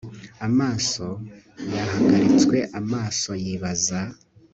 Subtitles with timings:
[0.47, 1.07] Amaso
[1.75, 4.01] yahagaritswe amaso yibaza